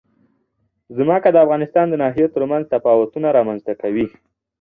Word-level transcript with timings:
ځمکه 0.97 1.29
د 1.31 1.37
افغانستان 1.45 1.85
د 1.89 1.93
ناحیو 2.03 2.33
ترمنځ 2.35 2.63
تفاوتونه 2.73 3.27
رامنځ 3.37 3.59
ته 3.67 3.73
کوي. 3.81 4.05